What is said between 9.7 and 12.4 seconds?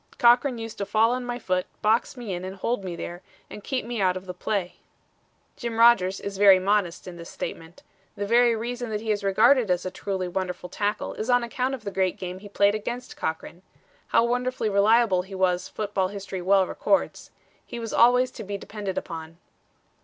a truly wonderful tackle is on account of the great game